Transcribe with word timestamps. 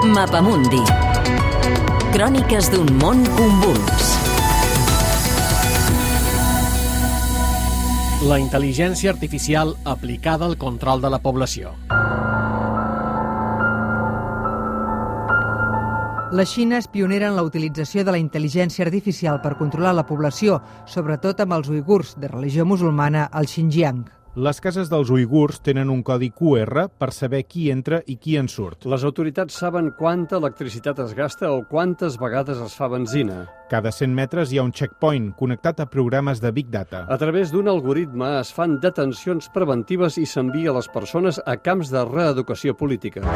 Mapamundi. 0.00 0.80
Cròniques 2.14 2.70
d'un 2.72 2.86
món 3.02 3.18
convuls. 3.36 4.06
La 8.24 8.38
intel·ligència 8.40 9.12
artificial 9.12 9.74
aplicada 9.84 10.46
al 10.48 10.56
control 10.56 11.04
de 11.04 11.10
la 11.12 11.18
població. 11.20 11.74
La 16.32 16.46
Xina 16.48 16.78
és 16.80 16.88
pionera 16.88 17.28
en 17.28 17.36
la 17.36 17.44
utilització 17.44 18.00
de 18.00 18.14
la 18.14 18.22
intel·ligència 18.22 18.86
artificial 18.86 19.42
per 19.44 19.58
controlar 19.58 19.92
la 19.98 20.06
població, 20.08 20.62
sobretot 20.86 21.44
amb 21.44 21.58
els 21.58 21.68
uigurs 21.68 22.16
de 22.16 22.32
religió 22.32 22.64
musulmana 22.64 23.28
al 23.30 23.52
Xinjiang. 23.52 24.06
Les 24.38 24.60
cases 24.62 24.86
dels 24.86 25.08
uigurs 25.10 25.56
tenen 25.58 25.88
un 25.90 26.04
codi 26.06 26.28
QR 26.30 26.84
per 27.02 27.08
saber 27.10 27.40
qui 27.50 27.64
entra 27.72 27.98
i 28.06 28.14
qui 28.14 28.36
en 28.38 28.46
surt. 28.46 28.86
Les 28.86 29.02
autoritats 29.02 29.56
saben 29.58 29.90
quanta 29.98 30.38
electricitat 30.38 31.02
es 31.02 31.16
gasta 31.18 31.50
o 31.50 31.64
quantes 31.66 32.14
vegades 32.14 32.62
es 32.62 32.78
fa 32.78 32.86
benzina. 32.86 33.48
Cada 33.72 33.90
100 33.90 34.14
metres 34.14 34.52
hi 34.52 34.62
ha 34.62 34.66
un 34.68 34.70
checkpoint 34.70 35.32
connectat 35.34 35.82
a 35.82 35.90
programes 35.90 36.38
de 36.38 36.54
Big 36.54 36.70
Data. 36.70 37.08
A 37.10 37.18
través 37.18 37.50
d'un 37.50 37.66
algoritme 37.66 38.36
es 38.38 38.54
fan 38.54 38.78
detencions 38.78 39.50
preventives 39.50 40.14
i 40.22 40.28
s'envia 40.30 40.78
les 40.78 40.86
persones 40.86 41.42
a 41.44 41.58
camps 41.58 41.90
de 41.90 42.06
reeducació 42.06 42.78
política. 42.78 43.26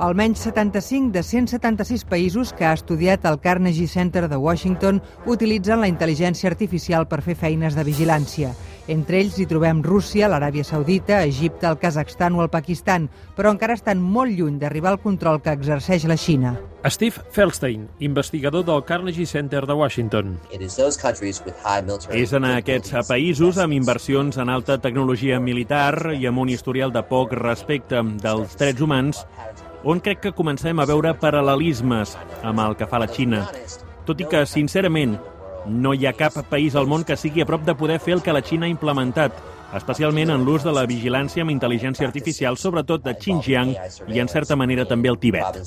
Almenys 0.00 0.38
75 0.38 1.12
de 1.12 1.20
176 1.22 2.06
països 2.08 2.54
que 2.56 2.64
ha 2.64 2.72
estudiat 2.72 3.26
el 3.28 3.36
Carnegie 3.44 3.84
Center 3.86 4.30
de 4.32 4.38
Washington 4.40 5.02
utilitzen 5.28 5.82
la 5.82 5.90
intel·ligència 5.92 6.48
artificial 6.48 7.04
per 7.04 7.18
fer 7.20 7.34
feines 7.36 7.76
de 7.76 7.84
vigilància. 7.84 8.54
Entre 8.88 9.20
ells 9.20 9.36
hi 9.36 9.44
trobem 9.44 9.82
Rússia, 9.84 10.30
l'Aràbia 10.32 10.64
Saudita, 10.64 11.20
Egipte, 11.28 11.68
el 11.68 11.76
Kazakhstan 11.76 12.32
o 12.32 12.40
el 12.40 12.48
Pakistan, 12.48 13.10
però 13.36 13.52
encara 13.52 13.76
estan 13.76 14.00
molt 14.00 14.32
lluny 14.32 14.56
d'arribar 14.58 14.94
al 14.94 15.02
control 15.04 15.42
que 15.44 15.52
exerceix 15.52 16.08
la 16.08 16.16
Xina. 16.16 16.56
Steve 16.88 17.20
Feldstein, 17.36 17.84
investigador 18.00 18.64
del 18.64 18.80
Carnegie 18.88 19.28
Center 19.28 19.66
de 19.68 19.76
Washington. 19.76 20.38
És 20.48 22.32
en 22.32 22.48
aquests 22.56 22.96
països 23.04 23.60
amb 23.60 23.76
inversions 23.76 24.40
en 24.40 24.48
alta 24.48 24.80
tecnologia 24.80 25.36
militar 25.38 26.16
i 26.16 26.24
amb 26.24 26.40
un 26.40 26.48
historial 26.48 26.88
de 26.88 27.04
poc 27.04 27.36
respecte 27.36 28.00
dels 28.24 28.56
drets 28.56 28.80
humans 28.80 29.26
on 29.84 30.00
crec 30.00 30.20
que 30.20 30.32
comencem 30.36 30.80
a 30.80 30.86
veure 30.88 31.12
paral·lelismes 31.20 32.16
amb 32.42 32.60
el 32.66 32.76
que 32.76 32.88
fa 32.88 33.00
la 33.00 33.08
Xina. 33.08 33.46
Tot 34.06 34.20
i 34.20 34.26
que, 34.28 34.44
sincerament, 34.48 35.16
no 35.66 35.94
hi 35.94 36.06
ha 36.06 36.16
cap 36.16 36.36
país 36.50 36.76
al 36.76 36.88
món 36.90 37.04
que 37.04 37.16
sigui 37.16 37.42
a 37.42 37.48
prop 37.48 37.64
de 37.64 37.74
poder 37.76 38.00
fer 38.00 38.16
el 38.18 38.22
que 38.22 38.32
la 38.32 38.42
Xina 38.44 38.66
ha 38.66 38.72
implementat, 38.72 39.36
especialment 39.76 40.32
en 40.34 40.44
l'ús 40.44 40.64
de 40.66 40.74
la 40.74 40.86
vigilància 40.88 41.44
amb 41.44 41.54
intel·ligència 41.54 42.08
artificial, 42.08 42.58
sobretot 42.58 43.04
de 43.04 43.14
Xinjiang 43.14 43.74
i, 44.08 44.20
en 44.20 44.28
certa 44.28 44.56
manera, 44.56 44.88
també 44.88 45.12
el 45.12 45.20
Tibet. 45.20 45.62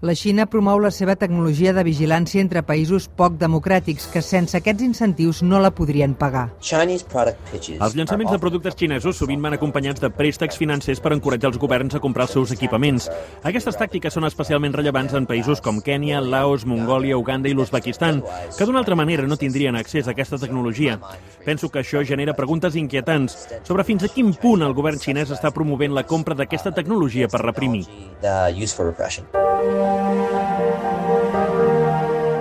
La 0.00 0.14
Xina 0.14 0.44
promou 0.46 0.78
la 0.78 0.92
seva 0.94 1.16
tecnologia 1.18 1.72
de 1.74 1.82
vigilància 1.82 2.38
entre 2.38 2.60
països 2.62 3.08
poc 3.18 3.34
democràtics 3.40 4.04
que 4.12 4.20
sense 4.22 4.54
aquests 4.54 4.84
incentius 4.86 5.40
no 5.42 5.58
la 5.58 5.72
podrien 5.74 6.12
pagar. 6.14 6.44
Els 6.62 7.96
llançaments 7.98 8.30
de 8.30 8.38
productes 8.38 8.76
xinesos 8.78 9.18
sovint 9.18 9.42
van 9.42 9.56
acompanyats 9.56 9.98
de 9.98 10.12
préstecs 10.14 10.60
financers 10.60 11.02
per 11.02 11.16
encoratjar 11.16 11.50
els 11.50 11.58
governs 11.58 11.98
a 11.98 12.02
comprar 12.04 12.28
els 12.28 12.36
seus 12.36 12.52
equipaments. 12.54 13.08
Aquestes 13.42 13.74
tàctiques 13.80 14.14
són 14.14 14.28
especialment 14.30 14.78
rellevants 14.78 15.16
en 15.18 15.26
països 15.26 15.58
com 15.58 15.82
Kènia, 15.82 16.22
Laos, 16.22 16.62
Mongòlia, 16.62 17.18
Uganda 17.18 17.50
i 17.50 17.56
l'Uzbekistan, 17.58 18.22
que 18.54 18.70
d'una 18.70 18.78
altra 18.84 18.94
manera 18.94 19.26
no 19.26 19.40
tindrien 19.40 19.74
accés 19.74 20.06
a 20.06 20.14
aquesta 20.14 20.38
tecnologia. 20.38 21.00
Penso 21.42 21.72
que 21.74 21.82
això 21.82 22.04
genera 22.06 22.38
preguntes 22.38 22.78
inquietants 22.78 23.34
sobre 23.64 23.82
fins 23.82 24.06
a 24.06 24.14
quin 24.14 24.30
punt 24.30 24.62
el 24.62 24.78
govern 24.78 25.02
xinès 25.02 25.34
està 25.34 25.50
promovent 25.50 25.98
la 25.98 26.06
compra 26.06 26.38
d'aquesta 26.38 26.70
tecnologia 26.70 27.26
per 27.26 27.42
reprimir. 27.42 27.82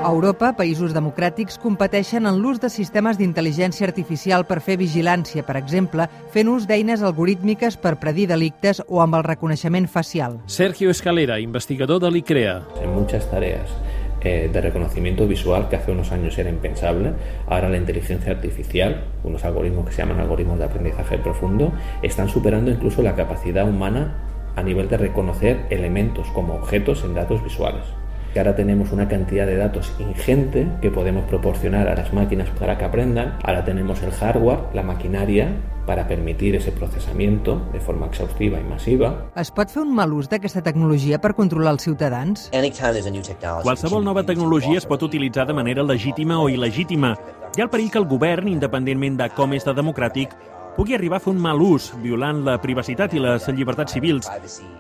A 0.08 0.10
Europa, 0.10 0.54
països 0.56 0.94
democràtics 0.96 1.58
competeixen 1.60 2.30
en 2.30 2.38
l'ús 2.40 2.62
de 2.64 2.70
sistemes 2.72 3.18
d'intel·ligència 3.20 3.84
artificial 3.90 4.46
per 4.48 4.62
fer 4.64 4.78
vigilància, 4.80 5.44
per 5.44 5.58
exemple, 5.60 6.06
fent 6.32 6.48
ús 6.48 6.68
d'eines 6.70 7.04
algorítmiques 7.04 7.76
per 7.82 7.98
predir 8.00 8.30
delictes 8.32 8.80
o 8.88 9.02
amb 9.04 9.18
el 9.20 9.26
reconeixement 9.28 9.90
facial. 9.92 10.38
Sergio 10.46 10.94
Escalera, 10.94 11.42
investigador 11.44 12.00
de 12.06 12.14
l'ICREA. 12.14 12.62
En 12.80 12.94
muchas 12.96 13.28
tareas 13.30 13.74
eh, 14.22 14.50
de 14.52 14.62
reconocimiento 14.62 15.28
visual 15.28 15.68
que 15.70 15.76
hace 15.76 15.92
unos 15.92 16.12
años 16.12 16.38
era 16.38 16.50
impensable. 16.50 17.14
Ahora 17.48 17.68
la 17.68 17.78
inteligencia 17.78 18.32
artificial, 18.32 19.04
unos 19.24 19.44
algoritmos 19.44 19.88
que 19.88 19.92
se 19.92 20.04
llaman 20.04 20.20
algoritmos 20.20 20.58
de 20.58 20.66
aprendizaje 20.66 21.18
profundo, 21.18 21.74
están 22.02 22.30
superando 22.30 22.72
incluso 22.72 23.02
la 23.02 23.16
capacidad 23.16 23.68
humana 23.68 24.27
a 24.58 24.64
nivel 24.64 24.90
de 24.90 24.98
reconocer 24.98 25.66
elementos 25.70 26.28
como 26.32 26.56
objetos 26.56 27.04
en 27.06 27.14
datos 27.14 27.42
visuales. 27.44 27.86
Que 28.34 28.40
ahora 28.40 28.56
tenemos 28.56 28.92
una 28.92 29.08
cantidad 29.08 29.46
de 29.46 29.56
datos 29.56 29.94
ingente 30.00 30.68
que 30.82 30.92
podemos 30.92 31.24
proporcionar 31.26 31.88
a 31.88 31.96
las 31.96 32.12
máquinas 32.12 32.50
para 32.60 32.78
que 32.78 32.86
aprendan. 32.86 33.38
Ahora 33.44 33.64
tenemos 33.64 34.04
el 34.04 34.12
hardware, 34.12 34.60
la 34.74 34.84
maquinaria 34.84 35.56
para 35.86 36.08
permitir 36.08 36.56
ese 36.56 36.72
processamiento 36.72 37.62
de 37.72 37.80
forma 37.80 38.08
exhaustiva 38.08 38.60
i 38.60 38.64
massiva. 38.68 39.32
Es 39.40 39.54
pot 39.56 39.72
fer 39.72 39.86
un 39.86 39.94
mal 39.96 40.12
ús 40.12 40.28
d'aquesta 40.28 40.62
tecnologia 40.62 41.22
per 41.24 41.32
controlar 41.38 41.72
els 41.78 41.88
ciutadans? 41.88 42.50
Qualsevol 42.52 44.04
nova 44.04 44.26
tecnologia 44.28 44.78
es 44.78 44.86
pot 44.86 45.08
utilitzar 45.08 45.48
de 45.48 45.56
manera 45.56 45.88
legítima 45.88 46.42
o 46.44 46.52
il·legítima. 46.52 47.16
Hi 47.56 47.64
ha 47.64 47.66
el 47.70 47.72
perill 47.72 47.90
que 47.90 48.02
el 48.04 48.10
govern, 48.12 48.52
independentment 48.52 49.16
de 49.18 49.32
com 49.34 49.56
és 49.56 49.64
de 49.66 49.74
democràtic, 49.74 50.36
pugui 50.78 50.96
arribar 50.96 51.18
a 51.18 51.24
fer 51.26 51.34
un 51.34 51.42
mal 51.42 51.60
ús, 51.62 51.90
violant 52.04 52.44
la 52.46 52.60
privacitat 52.62 53.16
i 53.18 53.22
les 53.24 53.50
llibertats 53.50 53.98
civils. 53.98 54.30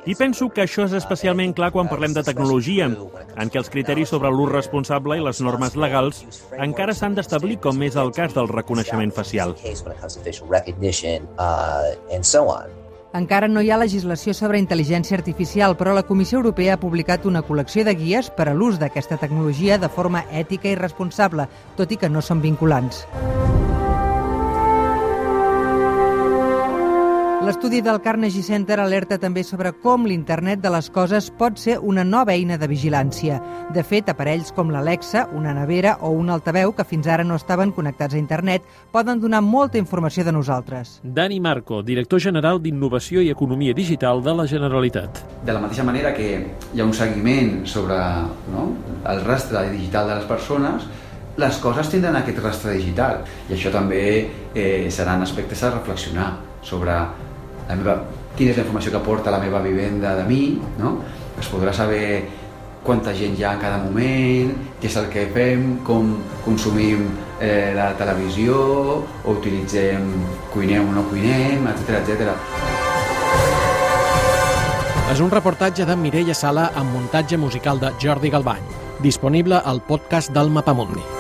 I 0.06 0.16
penso 0.16 0.48
que 0.54 0.64
això 0.64 0.86
és 0.86 0.96
especialment 0.96 1.56
clar 1.58 1.72
quan 1.74 1.90
parlem 1.90 2.14
de 2.14 2.24
tecnologia, 2.24 2.86
en 2.88 3.52
què 3.52 3.60
els 3.60 3.74
criteris 3.74 4.14
sobre 4.14 4.32
l'ús 4.32 4.54
responsable 4.54 5.18
i 5.18 5.26
les 5.26 5.42
normes 5.42 5.76
legals 5.76 6.24
encara 6.62 6.94
s'han 6.94 7.18
d'establir, 7.18 7.58
com 7.60 7.82
és 7.84 7.98
el 7.98 8.14
cas 8.14 8.38
del 8.38 8.48
reconeixement 8.48 9.12
facial. 9.12 9.58
Encara 13.18 13.48
no 13.48 13.64
hi 13.64 13.72
ha 13.72 13.78
legislació 13.82 14.34
sobre 14.38 14.60
intel·ligència 14.62 15.18
artificial, 15.18 15.74
però 15.80 15.96
la 15.96 16.06
Comissió 16.06 16.38
Europea 16.38 16.76
ha 16.76 16.82
publicat 16.82 17.26
una 17.26 17.42
col·lecció 17.42 17.88
de 17.88 17.96
guies 17.98 18.30
per 18.30 18.52
a 18.52 18.54
l'ús 18.54 18.78
d'aquesta 18.78 19.18
tecnologia 19.18 19.80
de 19.82 19.90
forma 19.90 20.26
ètica 20.30 20.70
i 20.70 20.78
responsable, 20.78 21.48
tot 21.80 21.92
i 21.92 21.98
que 21.98 22.12
no 22.12 22.22
són 22.22 22.44
vinculants. 22.44 23.08
L'estudi 27.48 27.80
del 27.80 28.02
Carnegie 28.04 28.44
Center 28.44 28.76
alerta 28.84 29.16
també 29.24 29.40
sobre 29.48 29.70
com 29.80 30.04
l'internet 30.04 30.60
de 30.60 30.68
les 30.68 30.90
coses 30.92 31.30
pot 31.40 31.56
ser 31.56 31.78
una 31.80 32.04
nova 32.04 32.34
eina 32.34 32.58
de 32.60 32.68
vigilància. 32.68 33.38
De 33.72 33.86
fet, 33.88 34.10
aparells 34.12 34.50
com 34.52 34.68
l'Alexa, 34.68 35.22
una 35.32 35.54
nevera 35.56 35.94
o 36.04 36.10
un 36.12 36.28
altaveu 36.28 36.74
que 36.76 36.84
fins 36.84 37.08
ara 37.08 37.24
no 37.24 37.38
estaven 37.40 37.72
connectats 37.72 38.18
a 38.18 38.20
internet 38.20 38.66
poden 38.92 39.22
donar 39.24 39.40
molta 39.46 39.80
informació 39.80 40.26
de 40.28 40.34
nosaltres. 40.36 40.98
Dani 41.04 41.40
Marco, 41.40 41.80
director 41.88 42.20
general 42.20 42.60
d'Innovació 42.60 43.24
i 43.24 43.30
Economia 43.32 43.72
Digital 43.78 44.20
de 44.26 44.34
la 44.36 44.48
Generalitat. 44.52 45.22
De 45.48 45.56
la 45.56 45.62
mateixa 45.64 45.86
manera 45.88 46.12
que 46.18 46.28
hi 46.74 46.82
ha 46.82 46.88
un 46.90 46.92
seguiment 46.92 47.62
sobre 47.64 47.96
no, 48.52 48.66
el 49.08 49.24
rastre 49.24 49.70
digital 49.70 50.12
de 50.12 50.18
les 50.20 50.28
persones, 50.28 50.90
les 51.40 51.62
coses 51.64 51.88
tindran 51.96 52.20
aquest 52.20 52.44
rastre 52.44 52.76
digital 52.76 53.24
i 53.48 53.56
això 53.56 53.72
també 53.72 54.04
eh, 54.52 54.92
seran 54.92 55.24
aspectes 55.24 55.64
a 55.64 55.72
reflexionar 55.78 56.28
sobre 56.68 57.00
la 57.68 57.76
meva, 57.76 58.00
quina 58.38 58.54
és 58.54 58.58
la 58.60 58.66
informació 58.66 58.94
que 58.94 59.00
aporta 59.02 59.34
la 59.34 59.42
meva 59.44 59.62
vivenda 59.64 60.16
de 60.18 60.26
mi, 60.28 60.42
no? 60.80 60.98
es 61.38 61.50
podrà 61.52 61.74
saber 61.76 62.26
quanta 62.88 63.12
gent 63.14 63.36
hi 63.36 63.44
ha 63.44 63.54
en 63.58 63.60
cada 63.62 63.82
moment, 63.84 64.54
què 64.80 64.88
és 64.88 64.96
el 65.00 65.10
que 65.12 65.26
fem, 65.36 65.66
com 65.88 66.14
consumim 66.46 67.04
eh, 67.42 67.74
la 67.76 67.92
televisió, 68.00 68.56
o 69.26 69.36
utilitzem, 69.36 70.08
cuinem 70.54 70.88
o 70.88 70.96
no 70.96 71.04
cuinem, 71.12 71.68
etc 71.74 72.00
etc. 72.00 72.32
És 75.12 75.22
un 75.24 75.32
reportatge 75.32 75.86
de 75.88 76.00
Mireia 76.00 76.36
Sala 76.36 76.70
amb 76.76 76.96
muntatge 76.96 77.40
musical 77.40 77.84
de 77.84 77.94
Jordi 78.00 78.32
Galbany, 78.32 78.64
disponible 79.04 79.60
al 79.60 79.84
podcast 79.84 80.32
del 80.36 80.52
Mapamundi. 80.52 81.17